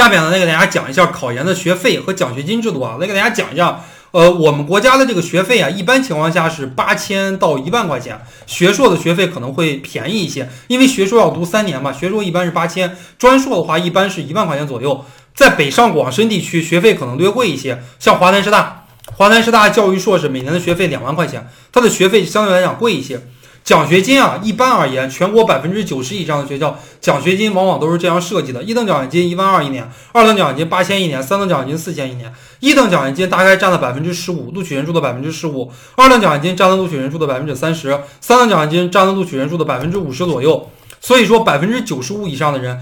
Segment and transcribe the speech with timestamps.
[0.00, 2.96] 下面呢，来给大家讲一下考研的学费和奖学金制度啊。
[2.98, 8.18] 来给大家讲一下，呃，我们国家的这个学费啊，一般情况下是八千到一万块钱。
[8.46, 15.04] 学硕的学费可能会便宜一些，因为学硕要读三年嘛，学硕一般是八千，专硕的话一般是一万块钱左右。
[15.34, 18.86] 在北上广深地区，学费可能略贵一些，像华南师大，
[19.18, 23.20] 华南师大教育硕士每年的学费两万块钱，它的学费相对来讲贵一些。
[23.62, 32.32] 奖学金啊，一般而言，全国百分之九十以上的学校奖学金往往都是这样设计的：一等奖学金一万二一年，二等奖学金八千一年，三等奖学金四千一年。
[32.58, 40.68] 一等奖学金大概占了百分之十五，录取人数的百分之十五；二等奖学金占了录取人数的百分之三十，三等奖学金占了录取人数的百分之五十左右。
[41.00, 42.80] 所以说，百分之九十五以上的人，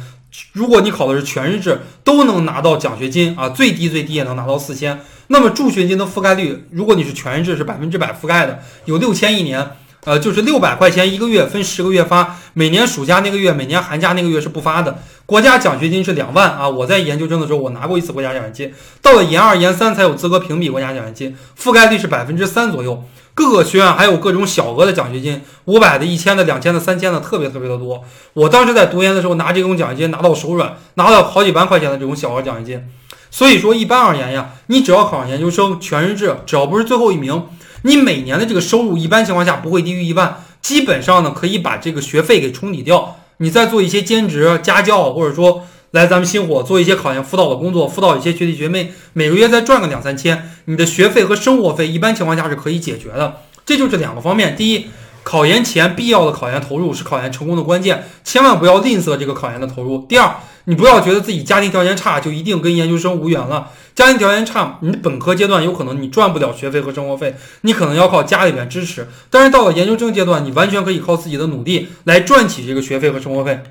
[0.52, 4.98] 如果你考的是全日制，都能拿到奖学金啊，最低最低也能拿到四千。
[5.26, 9.70] 那么助学金的覆盖率，如果你是全日制，是百分之百覆盖的，有六千一年。
[10.04, 12.36] 呃，就是六百块钱一个月，分十个月发。
[12.54, 14.98] 每年暑假那个月，每年寒假那个月是不发的。
[15.26, 16.66] 国家奖学金是两万啊！
[16.66, 18.72] 我在研究生的时候，我拿过一次国家奖学金。
[19.02, 23.04] 到了研二、研三才有资格评比国家奖学金，覆盖率是百分之三左右。
[23.34, 28.02] 各个学院还有各种小额的奖学金，五百的、一千的、两千的、三千的，特别特别的多。
[28.32, 32.88] 我当时在读研的时候，拿这种奖学金拿到手软，拿了好几万块钱的这种小额奖学金。
[33.30, 37.44] 所以说，一般而言呀，你只要考上研究生全日制，只要不是最后一名。
[37.82, 43.16] 你每年的这个收入一般情况下不会低于一万，基本上呢可以把这个学费给冲抵掉。
[43.36, 53.42] 你再做一些兼职、家教，或者说来咱们星火做一些考研辅导的工作，辅导一些学弟学妹，每个月再赚个两三千，你的学费和生活费一般情况下是可以解决的。
[53.64, 54.86] 这就是两个方面：第一，
[55.22, 60.34] 考研前必要的考研投入是考研成功的关键，千万不要吝啬这个考研的投入；第二，
[60.68, 63.70] 你不要觉得自己家庭条件差就一定跟研究生无缘了。
[63.94, 69.08] 家庭条件差，你本科阶段有可能你赚不了学费和生活费，你可能要靠家里边支持。
[69.30, 73.62] 但是到了研究生阶段，你完全可以靠自己的努力来赚起这个学费和生活费。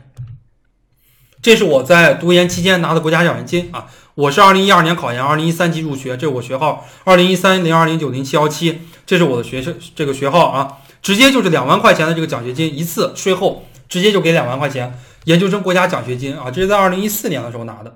[1.39, 3.85] 这是我在读研期间拿的国家奖学金啊！
[4.15, 16.49] 我是二零一二年考研，二零一三级入学，这是我学号二零一三零二零九零七幺七，这是我的学生这个学号啊，直接就是两万块钱的这个奖学金，一次税后直接就给两万块钱研究生国家奖学金啊！
[16.49, 17.93] 这是在二零一四年的时候拿的。